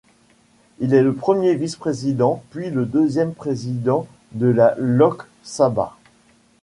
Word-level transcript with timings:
Il 0.79 0.95
est 0.95 1.03
le 1.03 1.13
premier 1.13 1.53
vice-président 1.53 2.43
puis 2.49 2.71
le 2.71 2.87
deuxième 2.87 3.35
président 3.35 4.07
de 4.31 4.47
la 4.47 4.73
Lok 4.79 5.21
Sabha. 5.43 5.95